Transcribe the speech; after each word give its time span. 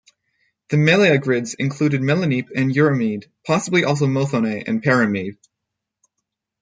The 0.69 0.77
Meleagrids 0.77 1.53
included 1.59 2.01
Melanippe 2.01 2.49
and 2.55 2.75
Eurymede, 2.75 3.29
possibly 3.45 3.83
also 3.83 4.07
Mothone 4.07 4.45
and 4.65 4.81
Perimede. 4.81 5.37